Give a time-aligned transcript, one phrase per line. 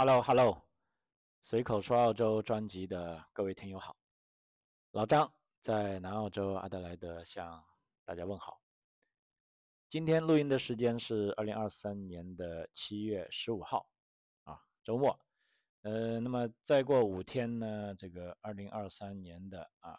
[0.00, 0.62] Hello，Hello，
[1.40, 3.96] 随口说澳洲专辑的各位听友好，
[4.92, 7.60] 老张在南澳洲阿德莱德向
[8.04, 8.62] 大家问好。
[9.88, 13.90] 今天录音的时间是二零二三年的七月十五号，
[14.44, 15.18] 啊，周末。
[15.82, 19.98] 呃，那么再过五天呢，这个二零二三年的啊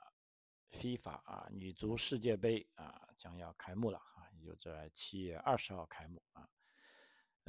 [0.71, 6.47] ，FIFA 啊女足世界杯啊将要开幕了啊，也就在七月二十号开幕啊。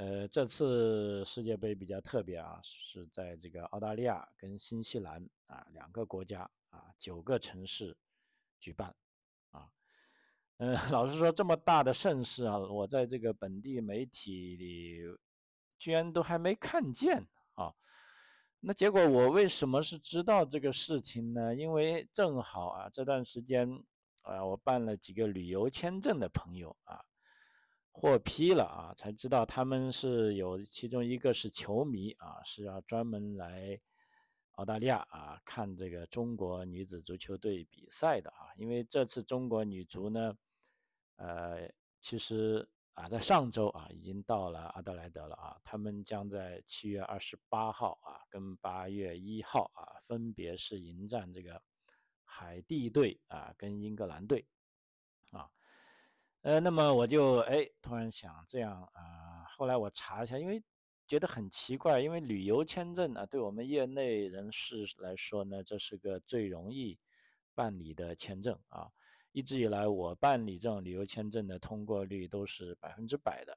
[0.01, 6.41] 呃，这次世界杯比较特别啊，是在这个澳大利亚跟新西兰啊两个国家
[6.71, 7.95] 啊九个城市
[8.59, 8.95] 举办
[9.51, 9.69] 啊。
[10.57, 15.01] 嗯， 老实说，这么大的盛事啊，我在这个本地媒体里
[15.77, 17.71] 居然都还没看见啊。
[18.59, 21.53] 那结果我为什么是知道这个事情呢？
[21.53, 23.69] 因为正好啊这段时间
[24.23, 27.05] 啊，我办了几个旅游签证的朋友啊。
[27.93, 33.79] 获批了啊，才知道他们是有其中一个是球迷啊，是要专门来
[34.53, 38.47] 澳大利亚啊看这个中国女子足球队比赛的啊。
[38.55, 40.35] 因为这次中国女足呢，
[41.17, 51.61] 呃，其实啊在上周啊已经到了阿德莱德了啊，他们将在七月二十八号啊跟八月一号啊分别是迎战这个
[52.23, 54.47] 海地队啊跟英格兰队。
[56.41, 60.59] 呃，那么我就哎突然想这样啊，后来我查一下，因为
[61.07, 66.97] 觉得很奇怪，因为旅游签证啊，对我们业内人士来说呢，这是个最容易
[67.53, 68.89] 办理的签证啊。
[69.33, 73.55] 一直以来，我办理这种旅游签证的通过率都是百分之百的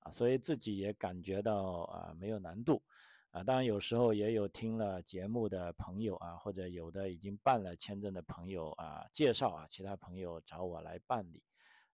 [0.00, 2.82] 啊，所以自己也感觉到啊没有难度
[3.30, 3.42] 啊。
[3.42, 11.42] 当然有时候也有听了节目的朋友啊，或者有的已经办了签证的朋友啊介绍啊，其他朋友找我来办理。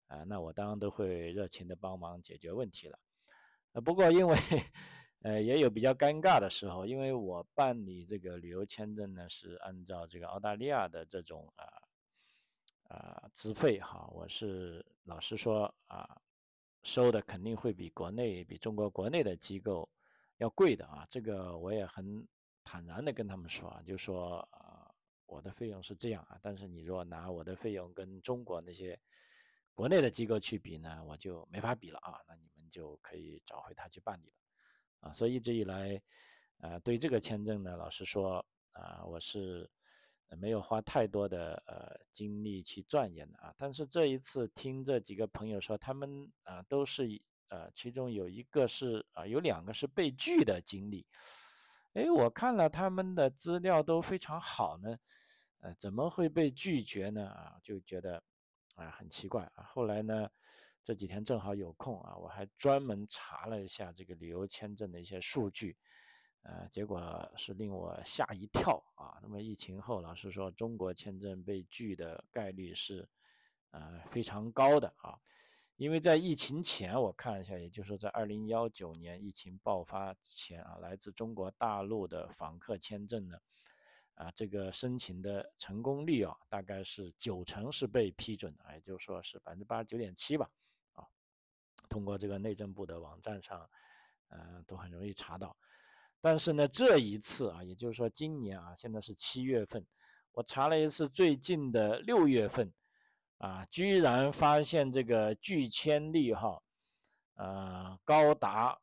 [0.07, 2.99] 啊，那我当然都会热情的帮忙解决问题了。
[3.71, 4.37] 呃，不过因为，
[5.23, 11.65] 呃，也有比较尴尬的时候，因为我办理这个旅游签证呢，是按照这个澳大利亚的这种啊
[12.89, 16.21] 啊资费哈，我是老实说啊，
[16.83, 19.89] 收的肯定会比国内比中国国内的机构
[20.37, 21.07] 要贵的啊。
[21.09, 22.27] 这个我也很
[22.63, 24.93] 坦然的跟他们说啊，就说啊，
[25.25, 28.99] 我的费用是这样啊，但是你如果拿我的费用跟中国那些。
[29.75, 35.99] 国内的机构去比呢，我就没法比了啊，那你们就可以找回他去办理了，啊，所以一直以来，
[36.59, 39.67] 呃，对这个签证呢，老实说啊，我是
[40.37, 47.09] 没有花太多的呃精力去钻研的啊，但是这一次听这几个朋友说，他们啊都是
[47.47, 51.03] 呃，其中有一个是啊，有两个是被拒的经历，
[51.93, 54.99] 哎，我看了他们的资料都非常好呢，
[55.61, 57.27] 呃，怎么会被拒绝呢？
[57.29, 58.23] 啊，就觉得。
[58.75, 59.63] 啊，很奇怪啊！
[59.63, 60.29] 后来呢，
[60.83, 65.77] 这几天正好有空啊，我还专门查了一下这个旅游签证的一些数据，
[66.41, 69.19] 呃，结果是令我吓一跳啊。
[69.21, 73.07] 那么疫情后，老实说，中国签证被拒的概率是
[73.71, 75.19] 呃非常高的啊。
[75.77, 83.37] 因为在疫情前，我看了一下，也就是说在二零幺九年疫情爆发前啊，来自中国大陆的访客签证呢。
[84.15, 90.47] 啊，这个申请的成功率啊，大概是九成是被批准的，也就是说是百分之八十九点七吧。
[90.93, 91.03] 啊，
[91.89, 93.67] 通过这个内政部的网站上，
[94.27, 95.57] 呃，都很容易查到。
[96.21, 99.83] 但是呢，这一次啊，也就是说今年啊，现在是七月份，
[100.31, 102.71] 我查了一次最近的六月份，
[103.39, 106.61] 啊，居然发现这个拒签率哈，
[107.33, 108.79] 呃，高达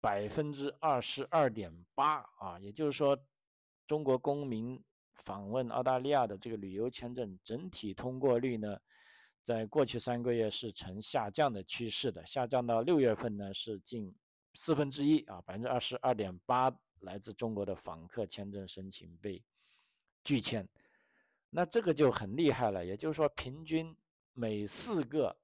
[0.00, 3.22] 百分之二十二点八啊，也就是说。
[3.86, 4.82] 中国公民
[5.14, 8.78] 访问澳大利亚的这个旅游签证整体通过率呢，
[9.42, 14.14] 在过去三个月是呈下降的趋势的，下降到六月份呢是近
[14.54, 19.42] 四分之一啊，百分之二十二点八来自中国的访客签证申请被
[20.24, 20.66] 拒签，
[21.50, 23.94] 那这个就很厉害了，也就是说，平均
[24.32, 25.36] 每四个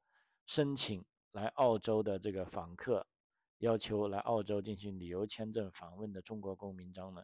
[0.47, 3.07] 申请来澳洲的这个访客
[3.59, 7.23] 要求来澳洲进行旅游签证访问的中国公民中呢。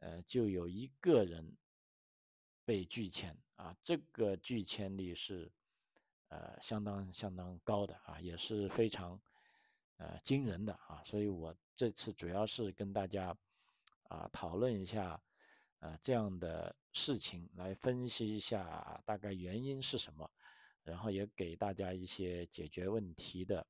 [0.00, 1.56] 呃，就有一个人
[2.64, 5.50] 被拒签啊，这个拒签率是
[6.28, 9.20] 呃相当相当高的啊，也是非常
[9.98, 13.36] 呃惊人的啊，所以我这次主要是跟大家
[14.04, 15.22] 啊讨论一下
[15.80, 20.30] 呃这样的事情，来分析一下大概原因是什么，
[20.82, 23.66] 然后也给大家一些解决问题的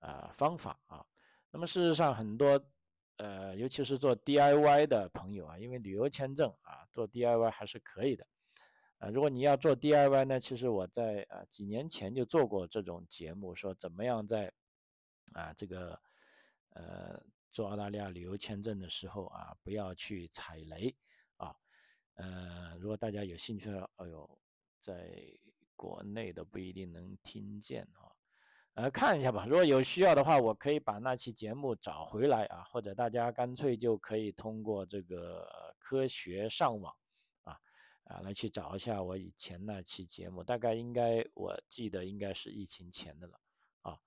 [0.00, 1.06] 啊方法啊。
[1.50, 2.62] 那么事实上很多。
[3.16, 8.26] 呃，尤其是做 DIY 的朋友啊，因为旅游签证啊，做 DIY 还是可以的。
[8.98, 14.52] 啊，如果你要做 DIY 呢，其实我在啊几年前就做过这种节目，说怎么样在
[15.32, 16.00] 啊这个
[16.70, 20.94] 呃做澳大利亚旅游签证的时候啊，不要去踩雷
[21.36, 21.54] 啊。
[22.14, 24.38] 呃，如果大家有兴趣的，哎呦，
[24.80, 25.14] 在
[25.74, 28.15] 国内的不一定能听见啊。
[28.76, 29.46] 呃，看一下吧。
[29.48, 36.94] 如果有需要的话，我可以把那期节目找回来啊，或者大家干脆就可以通过这个科学上网
[37.44, 37.58] 啊
[38.04, 40.44] 啊来去找一下我以前那期节目。
[40.44, 43.40] 大概应该我记得应该是疫情前的了
[43.80, 43.98] 啊。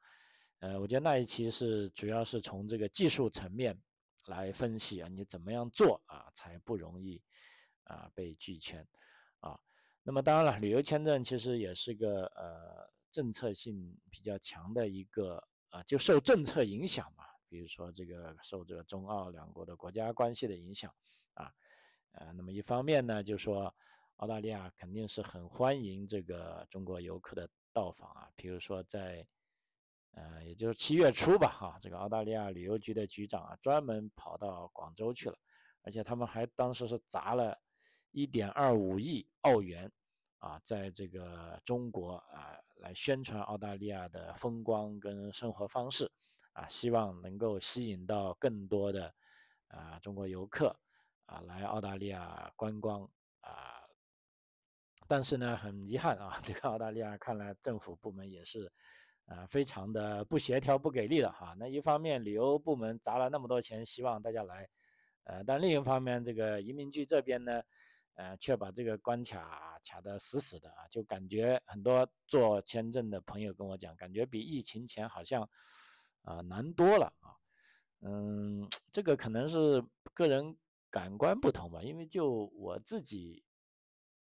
[0.60, 3.76] 呃，我觉得那一期是主要是从这个技术层面
[4.28, 7.20] 来分析啊，你怎么样做啊才不容易
[7.86, 8.88] 啊被拒签
[9.40, 9.60] 啊。
[10.04, 12.88] 那么当然了，旅游签证其实也是个呃。
[13.12, 20.94] 政策性比较强的一个啊，就受政策影响嘛，比如说这个受这个中澳两国的国家关系的影响
[21.34, 21.52] 啊，
[22.12, 23.74] 呃，那么一方面呢，就说
[24.18, 29.26] 澳大利亚肯定是很欢迎这个中国游客的到访啊，比如说在
[30.12, 35.38] 呃，也就是七月初吧，哈，这个澳大利亚旅游局的局长啊，专门跑到广州去了，
[35.84, 37.58] 而且他们还当时是砸了
[38.12, 39.90] 一点二五亿澳元
[40.40, 42.60] 啊，在这个中国啊。
[42.82, 46.10] 来宣传澳大利亚的风光跟生活方式，
[46.54, 49.14] 啊，希望能够吸引到更多的
[49.68, 50.74] 啊中国游客
[51.26, 53.04] 啊来澳大利亚观光
[53.42, 53.84] 啊。
[55.10, 58.72] 但是呢，很遗憾啊， 这个澳大利亚看来政府部门也是
[59.26, 61.54] 啊非常的不协调、不给力的哈。
[61.60, 64.70] 那一方面旅游部门砸了那么多钱，希望大家来，
[65.26, 67.62] 呃，但另一方面这个移民局这边呢。
[68.20, 75.50] 呃，却把这个关卡卡得死死的啊，就感觉很多做签证的朋友跟我讲，感觉比疫情前好像
[76.24, 77.32] 啊难多了啊。
[78.02, 79.82] 嗯，这个可能是
[80.14, 80.54] 个人
[80.90, 83.42] 感官不同吧，因为就我自己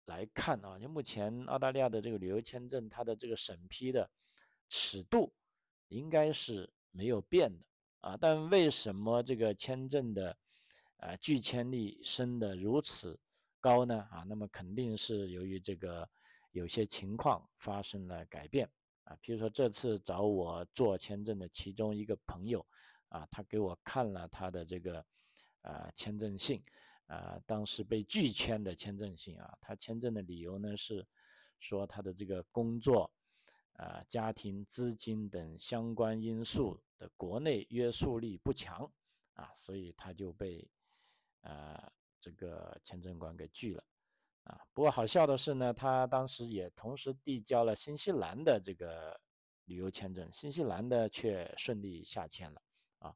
[0.06, 4.10] 来看啊，就目前澳大利亚的这个旅游签证，它的这个审批的
[4.68, 5.32] 尺度
[5.86, 7.64] 应该是没有变的
[8.00, 10.36] 啊，但为什么这个签证的
[10.96, 13.16] 呃拒签率升得如此？
[13.64, 16.06] 高呢啊，那么肯定是由于这个
[16.50, 18.70] 有些情况发生了改变
[19.04, 22.62] 啊，比如说这次找我做签证的其中一个朋友
[23.08, 25.02] 啊，他给我看了他的这个
[25.62, 26.62] 呃签证信
[27.06, 31.02] 啊，当时被拒签的签证信啊，他签证的理由呢是
[31.58, 33.10] 说他的这个工作
[33.78, 38.92] 啊、家庭、资金等相关因素的国内约束力不强
[39.32, 40.68] 啊，所以他就被
[41.40, 41.90] 呃。
[42.24, 43.84] 这个签证官给拒了，
[44.44, 49.20] 啊，不过好笑的是呢，他当时也同时递交了新西兰的这个
[49.66, 52.62] 旅游签证，新西兰的却顺利下签了，
[53.00, 53.14] 啊，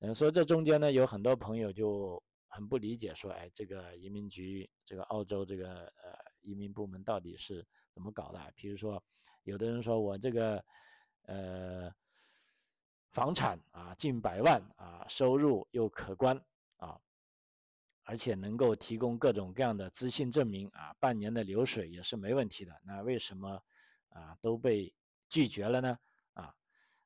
[0.00, 8.52] 嗯，所以这中间呢，有很多朋友就很不理解，说，哎，这个移民局，这个澳洲这个呃移民部门到底是怎么搞的？
[8.54, 9.02] 比如说，
[9.44, 10.62] 有的人说我这个
[11.22, 11.90] 呃
[13.08, 16.38] 房产啊近百万啊，收入又可观。
[18.04, 22.80] 而且能够提供各种各样的资信证明啊，半年的流水也是没问题的。
[22.84, 23.62] 那为什么
[24.10, 24.94] 啊都被
[25.28, 25.98] 拒绝了呢？
[26.34, 26.54] 啊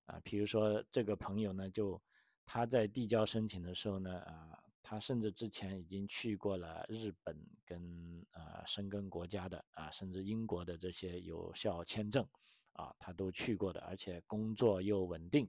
[0.06, 2.00] 啊，比如说这个朋友呢，就
[2.45, 12.27] 他在递交申请的时候呢，啊，他甚至之前已经去过了日本跟啊申根国家的啊，甚至英国的这些有效签证
[12.73, 15.49] 啊，他都去过的，而且工作又稳定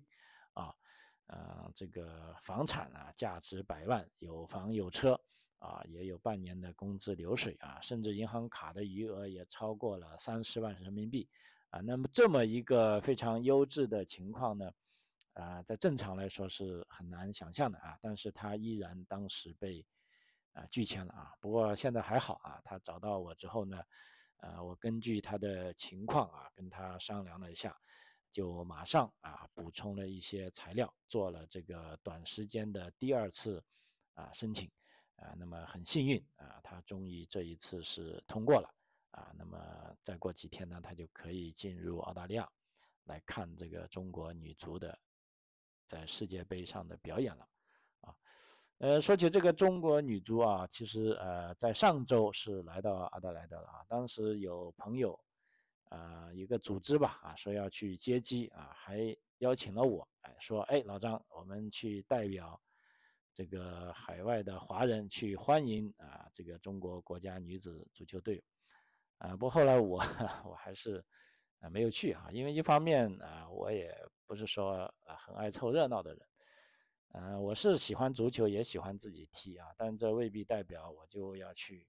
[0.53, 0.73] 啊。
[1.31, 5.19] 呃，这个房产啊，价值百万，有房有车
[5.59, 11.29] 啊，也有半年的工资流水啊，甚至银行卡的余额也超过了三十万人民币
[11.69, 11.79] 啊。
[11.81, 14.71] 那么这么一个非常优质的情况呢，
[15.33, 17.97] 啊，在正常来说是很难想象的啊。
[18.01, 19.85] 但是他依然当时被
[20.53, 21.33] 啊拒签了啊。
[21.39, 23.81] 不过现在还好啊，他找到我之后呢，
[24.37, 27.75] 呃，我根据他的情况啊，跟他商量了一下。
[28.31, 33.59] 就马上啊补充了一些材料，做了这个短时间的第二次
[34.13, 34.69] 啊申请
[35.21, 38.73] 啊，那么很幸运啊，他终于这一次是通过了
[39.11, 39.57] 啊，那么
[39.99, 42.49] 再过几天呢，他就可以进入澳大利亚
[43.05, 44.97] 来看这个中国女足的
[45.85, 47.47] 在世界杯上的表演了
[48.01, 48.15] 啊。
[48.79, 55.19] 呃，说起这个中国女足啊，其实呃在上周是来到阿德莱德了啊，当时有朋友。
[55.89, 62.61] 啊，一个组织吧，啊，说要去接机，啊，还邀请了我，哎，说，哎，老张，我们去代表
[63.39, 68.43] 这个海外的华人去欢迎啊，这个中国国家女子足球队，
[69.19, 69.97] 啊，不过后来我
[70.43, 71.01] 我还是
[71.61, 76.27] 啊没有去啊，因为一方面啊，我也不是说啊很爱凑热闹的人，
[77.13, 81.87] 嗯，我是喜欢足球，也喜欢自己踢啊，但这未必代表我就要去，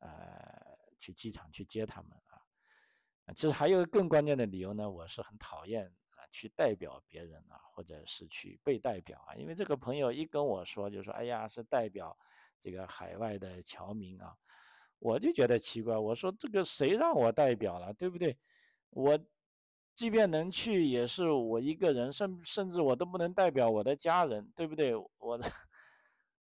[0.00, 3.32] 呃，去机场去接他们啊。
[3.34, 5.90] 其实还有更关键的理由呢，我是很讨厌
[6.36, 9.34] 去代表别人啊，或者是去被代表啊。
[9.34, 12.14] 因为这个朋友一跟我说，就说哎呀，是代表
[12.60, 14.36] 这个海外的侨民啊，
[14.98, 15.96] 我就觉得奇怪。
[15.96, 18.36] 我说这个谁让我代表了，对不对？
[18.90, 19.18] 我
[19.94, 24.94] 即便能去，也是我一个人，甚甚至我都不能代表我的家人，对不对？
[25.16, 25.50] 我的，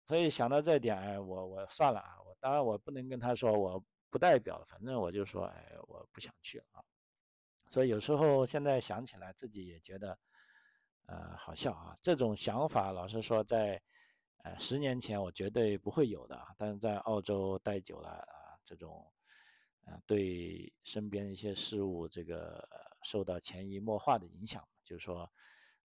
[0.05, 2.21] 所以想到这点，哎，我我算了啊。
[2.21, 6.83] 我当然我不能跟他说我不代表了，反正我就说，哎，我不想去了啊。
[7.69, 10.17] 所以有时候现在想起来，自己也觉得，
[11.05, 11.95] 呃，好笑啊。
[12.01, 13.79] 这种想法，老实说，在
[14.43, 16.35] 呃十年前我绝对不会有的。
[16.57, 19.05] 但是在澳洲待久了啊，这种，
[19.85, 22.67] 呃，对身边一些事物这个
[23.03, 25.31] 受到潜移默化的影响，就是说，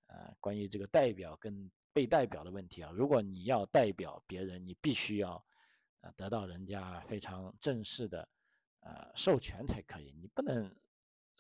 [0.07, 5.45] 呃，关于这个代表跟被代表的问题啊，如果你要代表别人，你必须要，
[6.01, 8.27] 呃，得到人家非常正式的，
[8.81, 10.75] 呃，授权才可以，你不能。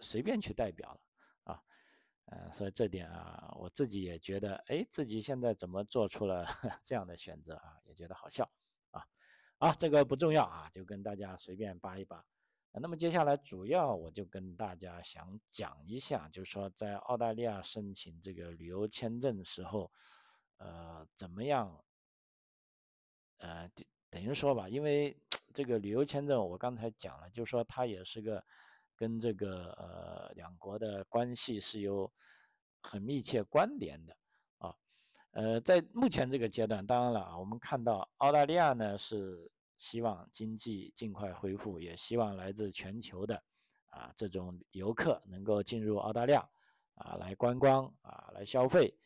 [0.00, 1.00] 随便去代表了
[1.44, 1.62] 啊，
[2.26, 6.46] 呃，所以这点啊，我自己也觉得，哎，自己现在怎么做出了
[6.82, 8.50] 这样的选择啊，也觉得好笑
[8.90, 9.06] 啊。
[9.58, 12.24] 啊，这个不重要啊，就跟大家随便扒一扒。
[12.72, 19.92] 那么接下来主要我就跟大家想讲一下，就是说在澳大利亚申请这个旅游签证的时候，
[20.56, 21.84] 呃，怎么样？
[23.38, 23.70] 呃，
[24.10, 25.16] 等于说吧，因为
[25.54, 28.44] 这个旅游签证我刚才讲了，就是说它也是个。
[28.96, 32.10] 跟这个呃两国的关系是有
[32.80, 34.16] 很密切关联的
[34.58, 34.76] 啊，
[35.32, 43.42] 呃，在目前这个阶段，当然了啊，我们看到澳大利亚呢是希望经济尽快恢复，也希望来自全球的
[43.86, 46.48] 啊这种游客能够进入澳大利亚
[46.94, 48.96] 啊来观光啊来消费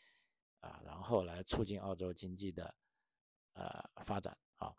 [0.61, 2.75] 啊，然后来促进澳洲经济的
[3.55, 4.75] 呃发展啊。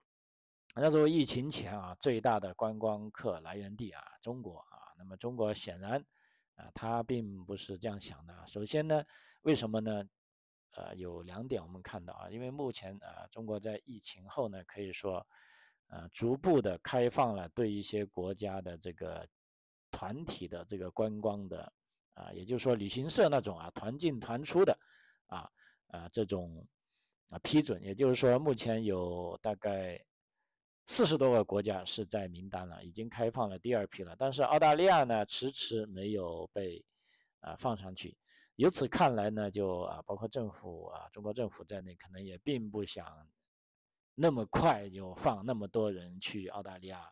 [0.75, 4.78] 那作为疫情前啊最大的观光客来源地啊中国啊。
[4.99, 6.05] 那么中国显然，
[6.55, 8.45] 啊，他并不是这样想的。
[8.45, 9.01] 首先呢，
[9.43, 10.03] 为什么呢？
[10.71, 15.25] 呃，有两点我们看到啊，因为目前啊，中国在疫情后呢，可以说，
[15.87, 19.25] 呃，逐步的开放了对一些国家的这个
[19.89, 21.71] 团体的这个观光的
[22.13, 24.77] 啊，也就是说旅行社那种啊，团进团出的
[25.27, 25.49] 啊
[25.87, 26.67] 啊这种
[27.29, 29.97] 啊批准，也就是说目前有大概。
[30.91, 34.15] 四十多个国家是在名单了，已经开放了第二批了。
[34.17, 36.83] 但是澳大利亚呢，迟迟没有被
[37.41, 38.17] 啊放上去。
[38.55, 43.05] 由此看来呢，就啊，包括政府啊，中国政府在内，可能也并不想
[44.15, 47.07] 那么快就放那么多人去澳大利亚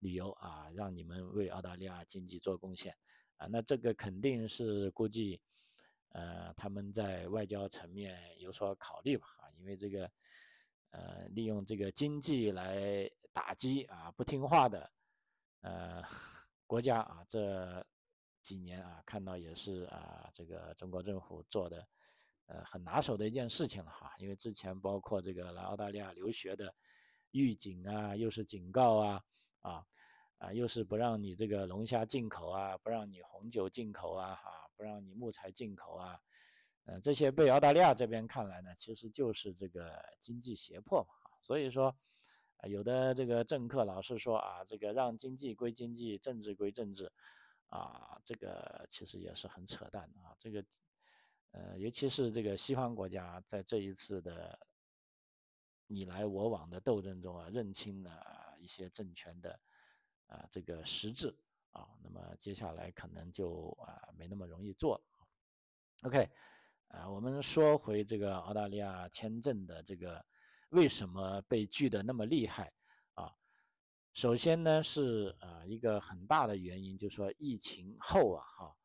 [0.00, 2.92] 旅游啊，让你们为澳大利亚经济做贡献
[3.36, 3.46] 啊。
[3.46, 5.40] 那这个肯定是估计，
[6.08, 10.10] 呃，他们在外交层面有所考虑吧啊，因为这个，
[10.90, 13.08] 呃，利用这个经济来。
[13.40, 14.90] 打击啊不听话的
[15.62, 16.04] 呃
[16.66, 17.84] 国家啊，这
[18.42, 21.88] 几年啊看到也是啊这个中国政府做的
[22.48, 26.72] 呃很拿手的一件事情了哈，因为之前包括这个来澳大利亚留学的
[27.30, 29.24] 预警啊，又是警告啊
[29.62, 29.86] 啊
[30.36, 36.20] 啊又是不让你这个龙虾进口啊，不让你红酒进口啊哈，不让你木材进口啊，
[36.84, 41.96] 呃这些被澳大利亚这边看来呢，其实就是这个经济胁迫嘛，所以说。
[42.62, 47.10] 啊，有的这个政客老是说啊，这个让经济归经济，政治归政治，
[47.68, 50.36] 啊，这个其实也是很扯淡的啊。
[50.38, 50.64] 这个，
[51.52, 54.58] 呃，尤其是这个西方国家在这一次的
[55.86, 59.58] 你来我往的斗争中啊，认清了一些政权的
[60.26, 61.34] 啊这个实质
[61.70, 65.04] 啊，那么接下来可能就啊没那么容易做了。
[66.02, 66.28] OK，
[66.88, 70.22] 啊，我们说回这个澳大利亚签证的这个。
[70.70, 72.72] 为什么被拒的那么厉害
[73.14, 73.32] 啊？
[74.12, 78.76] 首先呢是啊一个很大的原因，就是说疫情后啊哈，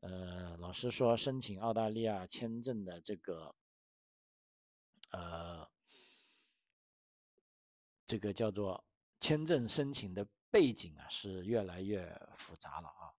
[0.00, 3.54] 呃老实说申请澳大利亚签证的这个
[5.12, 5.68] 呃
[8.06, 8.84] 这个叫做
[9.20, 13.14] 签证申请的背景啊是越来越复杂了啊，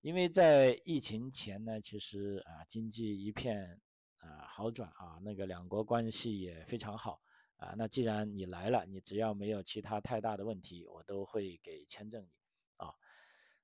[0.00, 3.80] 因为在疫情前呢，其实啊经济一片
[4.18, 7.20] 啊好转啊，那个两国关系也非常好。
[7.56, 12.28] 啊，那既然你来了，你只要没有其他太大的问题，我都会给签证你
[12.76, 12.92] 啊。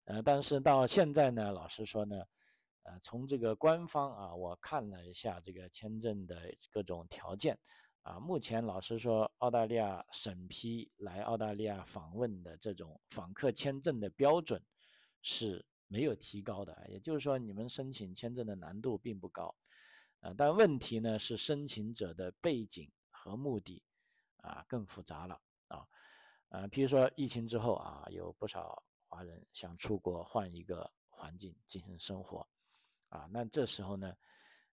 [0.04, 2.24] 呃，但是到现在呢，老实说呢，
[2.84, 7.58] 呃，从这个官方啊，我看了一下这个签证的各种条件
[8.02, 14.62] 啊，目前老实说，澳大利亚审批来澳大利亚访问的这种访客签证的标准
[15.20, 19.54] 是没有提高的，也就是说，你们申请签证的难度并不高，
[20.20, 22.88] 呃，但问题呢是申请者的背景。
[23.20, 23.82] 和目的
[24.38, 25.86] 啊更复杂了啊，
[26.48, 32.48] 呃，比如说疫情之后啊，有不少华人想出国换一个环境进行生活
[33.10, 34.16] 啊，那这时候呢，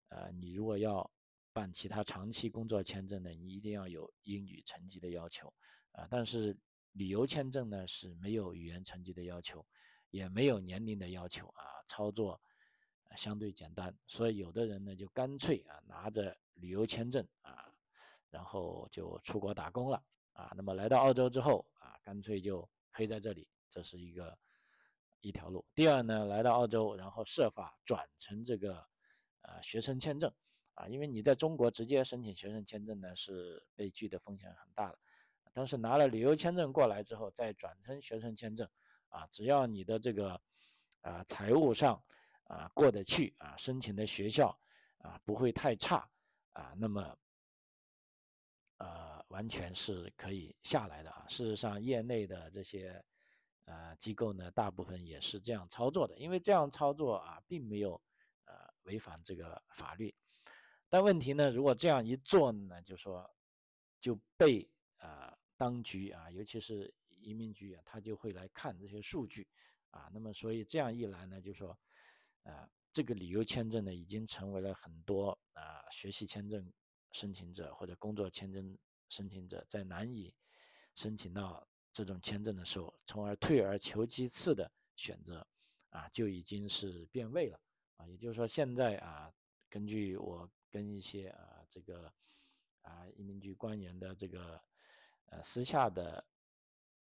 [0.07, 1.11] 呃，你如果要
[1.51, 5.53] 办其他长期工作签证呢，你一定要有英语成绩的要求
[5.91, 6.57] 啊，但是
[6.93, 9.65] 旅游签证呢是没有语言成绩的要求，
[10.09, 12.39] 也没有年龄的要求啊，操作
[13.17, 17.69] 相对简单，所以有的人呢就干脆啊拿着旅游签证啊，
[18.29, 20.03] 然后就出国打工了
[20.33, 24.37] 啊，那么来到澳洲之后啊，干脆就黑在这里，这是一个。
[25.21, 25.65] 一条路。
[25.73, 28.75] 第二呢，来到澳洲，然后设法转成这个
[29.41, 30.31] 呃学生签证
[30.75, 34.99] 啊，因为你在中国直接申请学生签证呢是被拒的风险很大的。
[35.53, 38.65] 但是拿了旅游签证过来之后，再转成学生签证
[39.09, 40.39] 啊，只要你的这个
[41.01, 42.01] 啊财务上
[42.43, 44.57] 啊过得去啊，申请的学校
[44.99, 46.07] 啊不会太差
[46.53, 47.17] 啊，那么
[48.77, 51.25] 呃完全是可以下来的啊。
[51.27, 53.03] 事实上，业内的这些。
[53.69, 58.01] 呃，机构呢，大部分也是这样操作的，因为这样操作啊，并没有
[58.45, 58.53] 呃
[58.83, 60.15] 违反这个法律。
[60.87, 63.29] 但问题呢，如果这样一做呢，就说
[63.99, 64.65] 就被
[64.99, 69.45] 啊当局啊，尤其是移民局啊，他就会来看这些数据
[69.89, 70.09] 啊。
[70.13, 71.77] 那么，所以这样一来呢，就说
[72.43, 76.71] 啊，这个旅游签证呢，已经成为了很多啊学习签证
[77.17, 78.77] 申请者或者工作签证
[79.09, 80.33] 申请者在难以
[80.93, 81.67] 申请到。
[81.93, 85.47] 这种签证的时候，从而退而求其次的选择，
[85.89, 87.59] 啊，就已经是变味了，
[87.95, 89.33] 啊，也就是说，现在啊，
[89.67, 92.13] 根据我跟一些啊这个
[92.83, 94.61] 啊移民局官员的这个
[95.25, 96.23] 呃私下的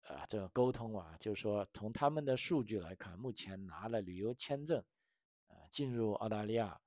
[0.02, 4.78] 啊这个沟通啊，就是说，从他们的数据来看，目前拿了旅游签证
[5.48, 6.80] 啊进入澳大利亚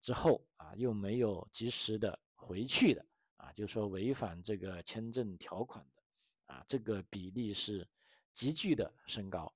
[0.00, 3.04] 之后啊，又没有及时的回去的
[3.36, 6.02] 啊，就是说违反这个签证条款的。
[6.46, 7.88] 啊，这个比例是
[8.34, 9.50] 急剧的升高，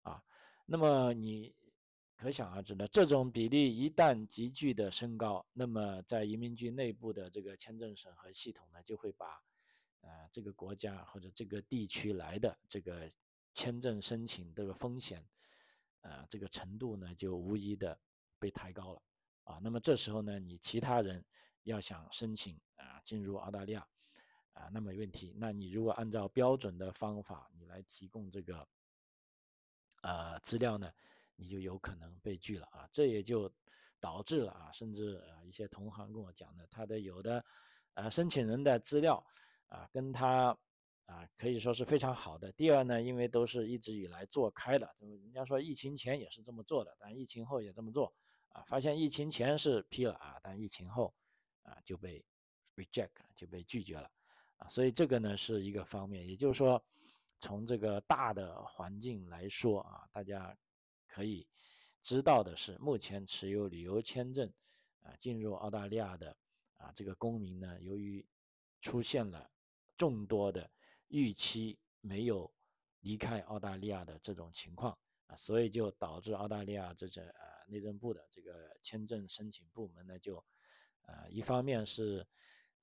[0.00, 0.24] 啊，
[0.64, 1.54] 那么你
[2.16, 9.26] 可想而知呢，这种比例一旦急剧的升高，那么在移民局内部的这个签证审核系统呢，就会把
[10.00, 13.06] 呃这个国家或者这个地区来的这个
[13.52, 15.22] 签证申请这个风险，
[16.00, 18.00] 呃这个程度呢，就无疑的
[18.38, 19.02] 被抬高了，
[19.44, 21.22] 啊，那么这时候呢，你其他人
[21.64, 23.86] 要想申请啊进入澳大利亚。
[24.52, 25.32] 啊，那没问题。
[25.38, 28.68] 那你如果按照标准的方法，你来提供这个
[30.02, 30.92] 呃资料呢，
[31.36, 32.86] 你就有可能被拒了啊。
[32.92, 33.50] 这也就
[34.00, 37.42] 导致了啊，甚至啊一些同行跟我讲的，他的有的
[37.94, 39.24] 呃申请人的资料
[39.68, 40.54] 啊，跟他
[41.06, 42.50] 啊可以说是非常好的。
[42.52, 48.12] 第二呢，因为都是一直以来做开的，人家说疫情前也是这么做的，但疫情后也这么做
[48.48, 51.14] 啊，发现疫情前是批了啊，但疫情后
[51.62, 52.24] 啊就被
[52.76, 54.10] reject 就被拒绝了。
[54.56, 56.82] 啊，所以这个呢是一个方面，也就是说，
[57.38, 60.54] 从这个大的环境来说啊，大家
[61.06, 61.48] 可以
[62.02, 64.52] 知道的是，目前持有旅游签证
[65.02, 66.36] 啊进入澳大利亚的
[66.76, 68.22] 啊这个公民呢，由于
[68.82, 69.50] 出现了
[69.96, 70.70] 众多的
[71.08, 72.52] 预期没有
[73.00, 74.96] 离开澳大利亚的这种情况
[75.26, 80.44] 啊，所以就导致澳大利亚这个呃内政部的这个签证申请部门呢，就
[81.10, 82.26] 呃一方面是。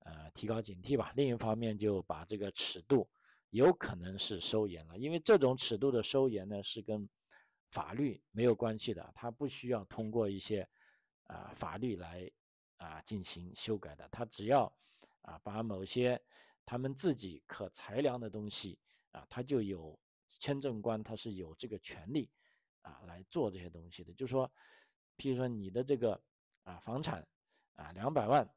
[0.08, 1.12] 呃，提高警惕吧。
[1.18, 3.06] 另一方面，就把这个尺度
[3.50, 7.06] 有可能是收严了，因为这种尺度的收严呢，是跟
[7.72, 10.66] 法律没有关系的，它不需要通过一些
[11.24, 12.32] 啊法律来
[12.78, 14.74] 啊进行修改的，它只要
[15.24, 16.18] 啊把某些
[16.66, 18.80] 他们自己可裁量的东西
[19.12, 20.00] 啊，他就有
[20.40, 22.32] 签证官，他是有这个权利
[22.82, 24.14] 啊来做这些东西的。
[24.14, 24.50] 就说，
[25.18, 26.18] 譬如说你的这个
[26.64, 27.22] 啊房产
[27.78, 28.48] 啊两百万。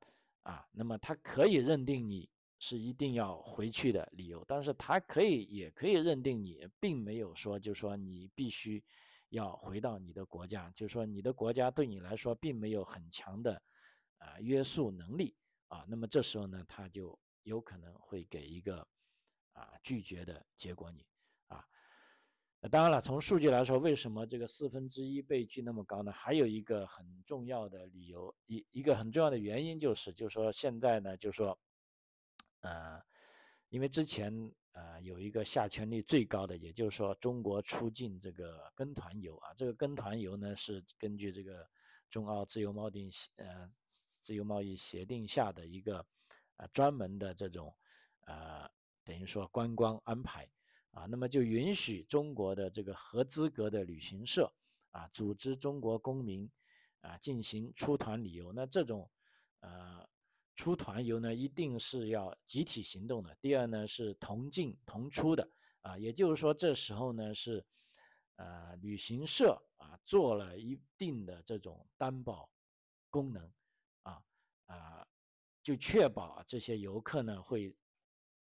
[0.42, 2.26] 啊，那么他可以认定你
[2.58, 8.82] 是一定要回去的理由，但是他可以也可以认定你并没有说，就是说你必须
[9.28, 13.62] 要回到你的国家，就是说你的国家对你来说并没有很强的
[14.16, 15.36] 啊约束能力
[15.68, 18.78] 啊，那么这时候呢，他就有可能会给一个
[19.52, 21.06] 啊拒绝的结果你。
[22.68, 26.12] 当然了，从数据来说，为什么这个四分之一被拒那么高呢？
[26.12, 31.58] 还有一个很重要的理由，一一个很重要的原因就是，就是说现在呢，就是说，
[32.60, 33.00] 呃，
[33.70, 34.30] 因为之前
[34.72, 41.66] 呃有一个下签率最高的，也就是说中国出境这个跟团游啊，这个跟团游呢是根据这个
[42.10, 43.70] 中澳自由贸易呃
[44.20, 46.04] 自由贸易协定下的一个
[46.56, 47.74] 呃专门的这种
[48.26, 48.70] 呃
[49.02, 50.46] 等于说观光安排。
[50.92, 54.52] 啊，那么就允许中国的这个合资格的旅行社
[54.90, 56.50] 啊，组织中国公民
[57.00, 58.52] 啊进行出团旅游。
[58.52, 59.08] 那这种
[59.60, 60.08] 呃
[60.56, 63.34] 出团游呢，一定是要集体行动的。
[63.40, 65.48] 第二呢，是同进同出的
[65.82, 67.64] 啊，也就是说这时候呢是
[68.36, 72.50] 呃旅行社啊做了一定的这种担保
[73.08, 73.52] 功能
[74.02, 74.22] 啊
[74.66, 75.06] 啊，
[75.62, 77.74] 就确保这些游客呢会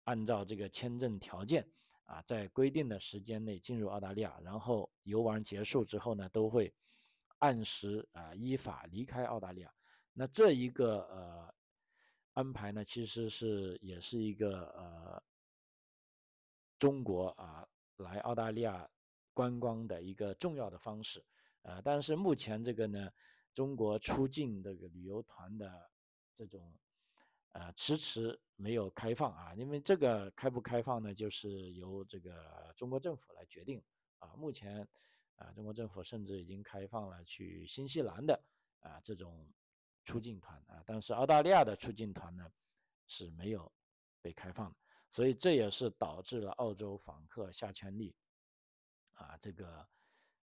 [0.05, 1.65] 按照这个签证条件
[2.09, 6.73] 啊，在规定的时间内进入澳大利亚，然后游玩结束之后呢，都会
[7.37, 9.71] 按时啊依法离开澳大利亚。
[10.11, 11.53] 那这一个呃
[12.33, 15.21] 安排呢，其实是也是一个呃
[16.79, 17.67] 中国啊
[17.97, 18.89] 来澳大利亚
[19.31, 21.23] 观光的一个重要的方式，
[21.61, 23.07] 呃，但是目前这个呢，
[23.53, 25.91] 中国出境这个旅游团的
[26.35, 26.73] 这种
[27.51, 33.81] 呃迟迟没有开放啊，因为这个开不开放呢，就是由这个中国政府来决定
[34.19, 34.35] 啊。
[34.35, 34.88] 目前
[35.35, 38.41] 啊，中国政府甚至已经开放了去新西兰的
[38.79, 39.51] 啊这种。
[40.05, 42.51] 出境团啊，但是澳大利亚的出境团呢
[43.05, 43.71] 是没有
[44.23, 44.77] 被开放的，
[45.12, 48.15] 所以这也是导致了澳洲访客下签率
[49.12, 49.88] 啊这个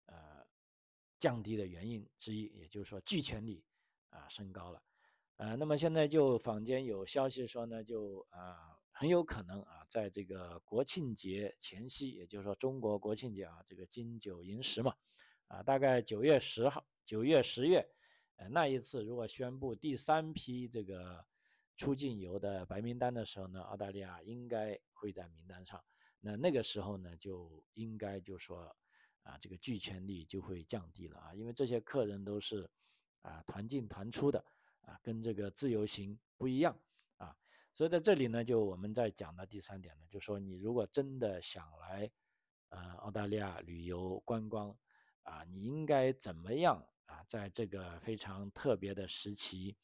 [0.06, 0.44] 呃
[1.16, 3.62] 降低的原因之一，也就是说拒签率
[4.08, 4.82] 啊升高了，
[5.42, 14.94] 呃，那么现在就坊间有消息说呢，就啊很有可能啊在这个国庆节前夕，也就是说中国国庆节啊这个金九银十嘛，
[15.48, 17.84] 啊大概九月十号、九月、十月。
[18.36, 21.24] 呃那一次，如果宣布第三批这个
[21.76, 25.82] 出境游的白名单的时候呢，澳大利亚应该会在名单上。
[26.20, 28.72] 那那个时候呢，就应该就说
[29.24, 32.70] 啊，这个拒签率就会降低了啊，因为这些客人都是
[33.22, 34.44] 啊团进团出的
[34.82, 36.78] 啊，跟这个自由行不一样
[37.16, 37.36] 啊。
[37.72, 42.10] 所以在这里呢，就我们在讲的第三点呢，就说你如果真的想来
[42.68, 44.76] 呃澳大利亚旅游观光
[45.22, 46.86] 啊，你应该怎么样？
[47.06, 49.76] 啊，在这个非常特别的时期，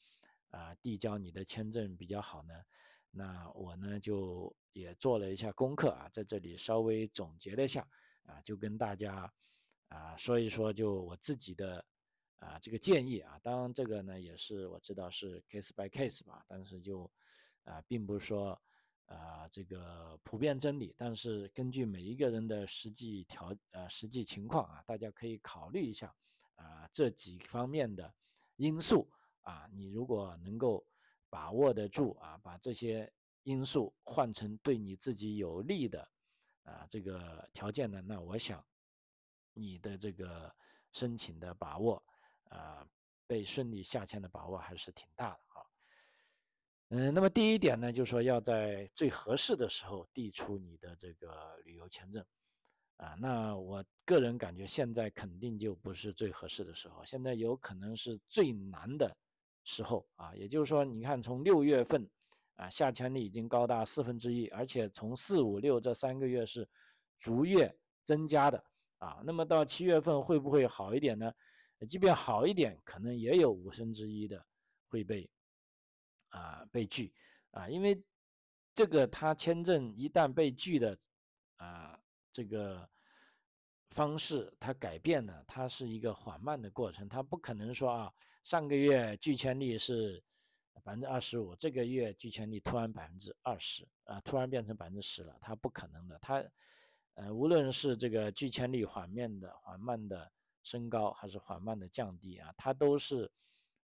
[0.51, 2.55] 啊，递交你的签证比较好呢。
[3.11, 7.87] 那我呢就也做了一下功课啊，在这里稍微总结了一下
[8.25, 9.31] 啊，就跟大家
[9.89, 11.85] 啊说一说，就我自己的
[12.39, 13.39] 啊这个建议啊。
[13.43, 17.11] 当然这个呢也是我知道是 case by case 吧，但是就
[17.65, 18.61] 啊并不是说
[19.07, 26.15] 啊这个普遍真理，但是根据每一个人的实际条呃实际情况啊，大家可以考虑一下。
[26.61, 28.13] 啊，这几方面的
[28.57, 29.09] 因素
[29.43, 30.85] 啊，你如果能够
[31.31, 33.09] 把握得住啊，把这些
[33.45, 36.11] 因素换成对你自己有利的
[36.65, 38.67] 啊这个条件呢，那我想
[39.53, 40.53] 你的这个
[40.91, 42.05] 申请的把握
[42.49, 42.87] 啊，
[43.27, 45.63] 被顺利下签的把握还是挺大的啊。
[46.91, 52.25] 嗯，那么第一点呢，就是说要在最合适的时候递出你的这个旅游签证。
[52.97, 59.17] 啊，那我个人感觉现在肯定就不是最合适的时候，现在有可能是最难的
[59.63, 60.35] 时候啊。
[60.35, 62.11] 也就是说，你看从六月份
[62.57, 66.69] 啊，下签率已经高达四分之一，而且从四五六这三个月是
[67.19, 68.65] 逐月增加的
[68.97, 69.21] 啊。
[69.25, 71.33] 那么到七月份会不会好一点呢？
[71.87, 74.45] 即便好一点，可能也有五分之一的
[74.89, 75.31] 会被
[76.29, 77.13] 啊被拒
[77.51, 78.03] 啊，因为
[78.75, 80.99] 这个他签证一旦被拒的
[81.57, 81.99] 啊。
[82.31, 82.89] 这个
[83.91, 88.15] 方式它改变了，它是一个缓慢的过程，它不可能说啊，
[88.45, 90.23] 上个月拒签率是
[90.85, 96.17] 百分之二十五，这个月拒签率突然百分之二十啊，突然变成百分之十了，它不可能的。
[96.21, 96.45] 它
[97.15, 100.31] 呃，无论是这个拒签率缓慢的缓慢的
[100.69, 103.31] 升高，还是缓慢的降低啊，它都是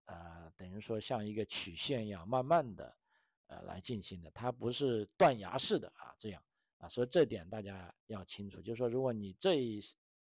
[0.05, 2.97] 呃，等于说像一个曲线一样，慢慢的
[3.49, 6.43] 呃来进行的，它不是断崖式的啊这样。
[6.79, 9.83] 啊，所以这点大家要清楚，就是说，如果你这一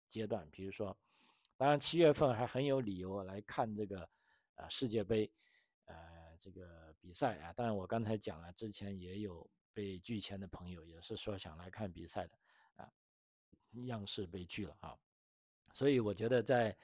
[0.06, 0.94] 阶段，比如说，
[1.56, 4.06] 当然七月份还很有理由来看这个，
[4.56, 5.32] 呃，世界杯，
[5.86, 5.96] 呃，
[6.38, 7.50] 这个比赛啊。
[7.54, 12.38] 当然，我刚才讲了，之前也有被拒签的朋友，也是说想来看比赛的，
[12.76, 12.92] 啊，
[13.86, 14.94] 样式被拒了啊。
[15.74, 16.74] 所以我觉得在，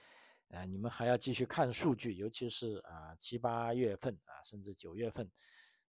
[0.49, 5.31] 呃，你们还要继续看数据，尤其是啊七八月份啊，甚至九月份，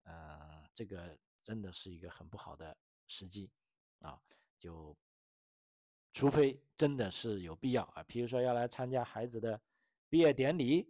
[0.03, 2.77] 呃，这个真的是一个很不好的。
[3.05, 3.51] 时机
[3.99, 4.19] 啊，
[4.57, 4.95] 就
[6.13, 9.61] 除非真的是有必要啊，比如说要来参加孩子的
[10.09, 10.87] 毕业典礼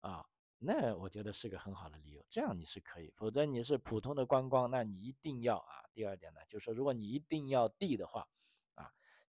[0.00, 0.24] 啊，
[0.58, 3.12] 那我觉得是个很好的理由，这样你是可以。
[3.16, 5.82] 否则你是普通的观光，那你一定要啊。
[5.92, 8.26] 第二点呢，就是说如果你一定要递的话，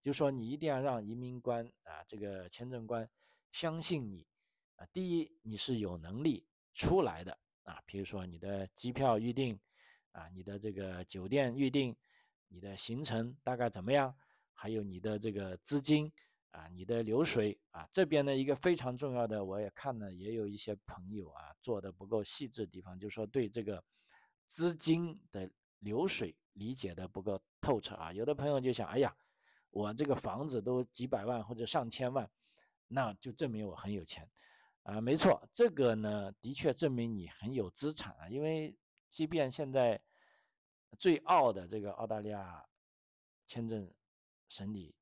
[0.02, 3.10] 就说你一定要让移民官啊，这个签证官
[3.52, 4.28] 相信你
[4.76, 4.86] 啊。
[4.94, 9.60] 第一，你是有能力出来的啊，比如说你的机票预订
[10.12, 11.96] 啊，你的这个酒店预订。
[12.50, 14.16] 你的行程大概怎么样？
[14.54, 16.10] 还有你的这个资金
[16.52, 23.84] 啊，你的流水啊，这边呢一个非常重要的，我也看了，也有一些朋友啊做的不够细致的地方，就是说对这个
[24.46, 28.14] 资金的流水理解的不够透彻啊。
[28.14, 29.14] 有的朋友就想，哎呀，
[29.70, 32.30] 我这个房子都几百万或者上千万，
[32.88, 34.30] 那就证明我很有钱
[34.84, 38.76] 啊，没错，这个呢的确证明你很有资产啊，因为
[39.10, 40.02] 即便现在
[40.98, 42.66] 最傲的这个澳大利亚
[43.46, 43.92] 签证
[44.48, 44.96] 审理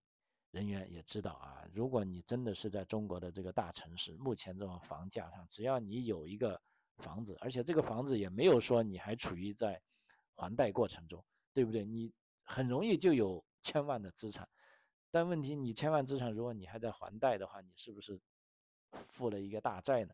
[0.52, 6.60] 人员也知道啊，如果你真的是在中国的这个大城市，目前这种房价上，只要你有一个
[6.98, 9.82] 房子，而且这个房子也没有说你还处于在
[10.34, 11.24] 还贷过程中，
[11.54, 11.86] 对不对？
[11.86, 12.12] 你
[12.44, 14.48] 很容易就有千万的资产。
[15.10, 18.22] 但问题，你千万资产，如果你还在还贷的话，你是不是
[18.92, 20.14] 负了一个大债呢？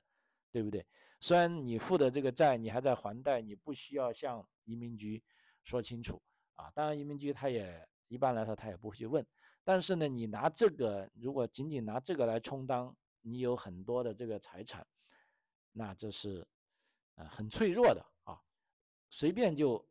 [0.52, 0.86] 对不对？
[1.20, 5.22] 虽然你负的这个债，你还在还贷，你不需要向移民局
[5.64, 6.22] 说清楚
[6.56, 6.72] 啊。
[6.72, 9.26] 当然，移民局他也一般来说他也不会去问。
[9.64, 14.86] 但是呢，你拿这个，如果仅仅拿这个来充当你有很多的这个财产，
[15.72, 16.48] 那这是
[17.16, 18.40] 呃很脆弱的啊。
[19.10, 19.84] 随便就，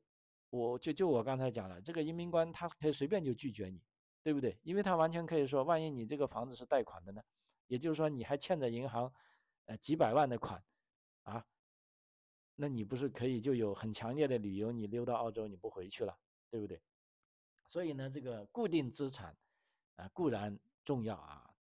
[0.50, 3.82] 我就就我刚才讲了，这个移民官他可以随便就拒绝你。
[4.22, 4.54] 对不对？
[4.62, 7.22] 因为他完全可以说，万一你这个房子是贷款的呢？
[7.68, 9.10] 也就是说，你还欠着银行，
[9.64, 10.62] 呃，几百万的款，
[11.22, 11.42] 啊，
[12.54, 16.14] 那你不是可以就有很强烈的理由，你溜到澳洲你不回去了，
[16.50, 16.82] 对不对？
[17.64, 19.34] 所以呢，这个固定资产，
[19.96, 21.54] 啊，固然重要啊，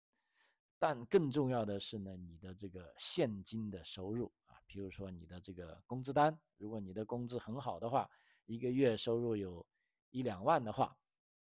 [0.79, 8.09] 但更重要的是呢，你的这个现金的收入啊，比如说你的这个工资单，如果你的工资很好的话，
[8.47, 9.67] 一个月收入有
[10.11, 10.97] 一两万的话。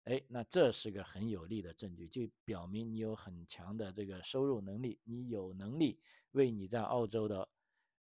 [0.06, 6.00] 哎，那这是个很有力的证据，就表明你有很强的这个收入能力，你有能力
[6.32, 7.48] 为你在澳洲的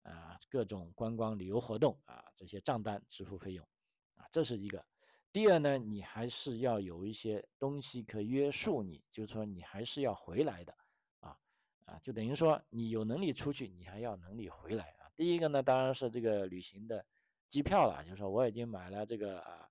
[0.03, 3.67] 啊各种观光旅游活动啊这些账单支付费用
[4.15, 4.85] 啊，这是一个。
[5.33, 10.77] 第二呢，你还是要有一些东西可约束你，就是说你还是要回来的
[11.21, 11.39] 啊
[11.87, 15.09] 啊，就等于说你有能力出去，你还要能力回来啊。
[15.17, 17.07] 第一个呢，当然是这个旅行的
[17.49, 19.69] 机票了，就是说我已经买了这个啊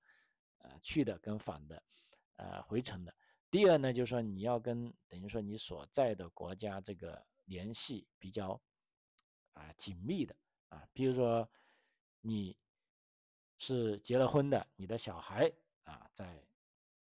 [0.60, 1.82] 呃去的跟返的。
[2.38, 3.16] 呃，回程的。
[3.50, 8.62] 第二呢，就是说你要跟等于说你所在的国家这个联系比较
[9.54, 10.36] 啊紧密的
[10.68, 11.50] 啊，比如说
[12.20, 12.58] 你
[13.58, 15.50] 是结了婚的，你的小孩
[15.84, 16.46] 啊在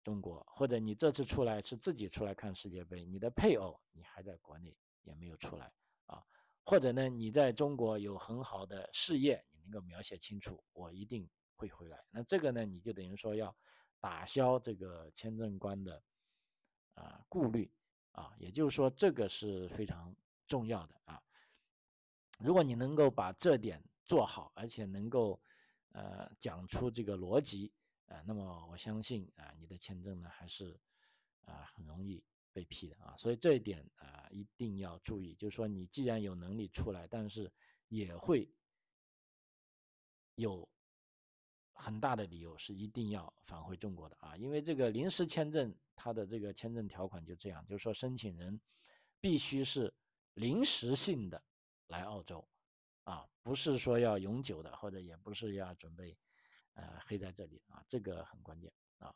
[0.04, 5.72] 中国，或者你这次出来是自己出来看世界杯，你的配偶你还在国内也没有出来
[6.08, 6.22] 啊，
[6.66, 12.04] 或者呢你在中国有很好的事业，能够描写清楚，我一定会回来。
[12.12, 13.56] 那这个呢，你就等于说要。
[14.04, 16.04] 打消这个签证官的
[16.94, 17.72] 啊顾虑
[18.12, 20.14] 啊，也就是说这个是非常
[20.46, 21.24] 重要的啊。
[22.38, 25.42] 如果你能够把这点做好，而且能够
[25.94, 27.72] 呃讲出这个逻辑
[28.08, 30.78] 啊，那么我相信啊，你的签证呢还是
[31.46, 32.22] 啊很容易
[32.52, 33.16] 被批的啊。
[33.16, 37.50] 所以这一点啊一定要注意，就是说你既然有能力出来，但是
[37.88, 38.52] 也会
[40.36, 40.68] 有。
[41.76, 48.62] 很大的理由是一定要返回中国的啊，因为这个临时签证它的这个签证条款就这样，就是说申请人
[49.20, 49.92] 必须是
[50.36, 51.44] 临时性的
[51.88, 52.48] 来澳洲
[53.06, 56.16] 啊，不是说要永久的，或者也不是要准备
[56.76, 59.14] 呃黑在这里啊，这个很关键啊。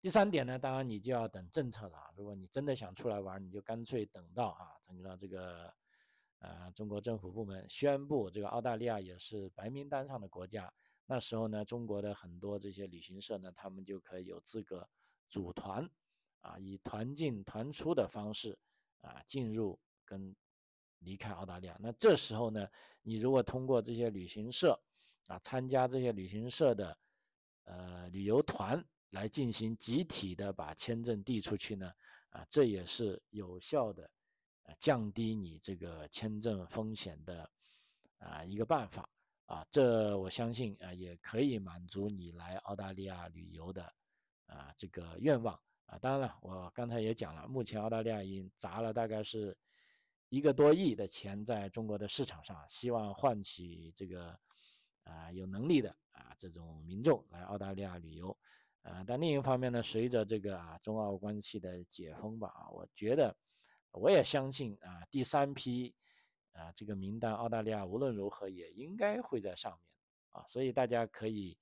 [0.00, 5.72] 第三点呢，当然你就要等政策了，如果你真的想出来玩，你就干脆等到啊，等到这个
[6.44, 10.70] 呃中国政府部门宣布这个澳大利亚也是白名单上的国家。
[11.06, 14.88] 那时候呢，中国的很多这些旅行社呢，他们就可以有资格
[15.28, 15.88] 组团，
[16.40, 18.58] 啊，以团进团出的方式
[19.00, 20.34] 啊进入跟
[21.00, 21.76] 离开澳大利亚。
[21.80, 22.66] 那这时候呢，
[23.02, 24.78] 你如果通过这些旅行社
[25.26, 26.98] 啊参加这些旅行社的
[27.64, 31.92] 呃旅游团来进行集体的把签证递出去呢，
[32.30, 34.10] 啊，这也是有效的
[34.78, 37.50] 降低你这个签证风险的
[38.18, 39.08] 啊一个办法。
[39.46, 43.84] 啊，这我相信啊，也可以满足你来澳大利亚旅游的
[44.46, 45.98] 啊这个愿望啊。
[45.98, 49.54] 当然了，我刚才也讲了，目前澳大利亚已经砸了大概是
[50.30, 54.34] 一个多亿的钱在中国的市场上，希望唤起这个
[55.02, 58.34] 啊有能力的啊这种民众来澳大利亚旅游。
[58.80, 63.36] 啊，但另一方面呢，随着这个啊中澳关系的解封吧，啊，我觉得
[63.94, 65.94] 我也相信啊第三批。
[66.56, 69.80] 啊，这个名单，澳大利亚无论如何也应该会在上面
[70.28, 71.58] 啊，所以大家可以，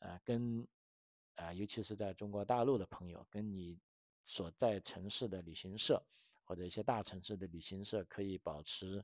[0.00, 0.66] 呃，跟，
[1.36, 3.78] 啊，尤其是在中国大陆的朋友，跟你
[4.24, 6.04] 所在城市的旅行社
[6.42, 9.00] 或者一些大城市的旅行社可以保持，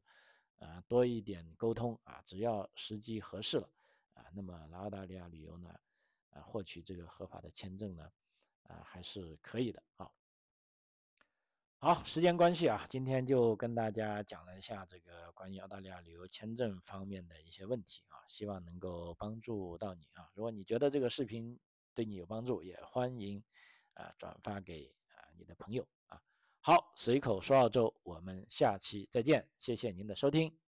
[0.59, 3.71] 啊，多一点沟通啊，只要时机合适了，
[4.15, 5.73] 啊，那么来澳大利亚旅游呢，
[6.31, 8.11] 啊，获取这个合法的签证呢，
[8.65, 10.11] 啊，还是可以的啊。
[11.81, 20.29] 好，时间关系啊，今天就跟大家讲了一下这个关于澳大利亚旅游签证方面的一些问题啊，希望能够帮助到你啊。
[20.35, 21.57] 如果你觉得这个视频
[21.95, 23.41] 对你有帮助，也欢迎
[23.95, 26.21] 啊转发给啊你的朋友啊。
[26.61, 30.68] 好，随口说澳洲，我们下期再见，谢谢您的收听。